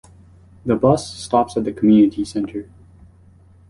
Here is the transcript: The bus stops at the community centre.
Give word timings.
The 0.65 0.75
bus 0.75 1.13
stops 1.15 1.55
at 1.57 1.63
the 1.63 1.71
community 1.71 2.25
centre. 2.25 2.67